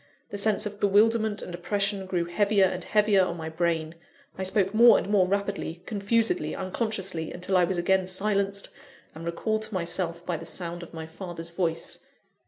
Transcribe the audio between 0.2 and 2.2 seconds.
The sense of bewilderment and oppression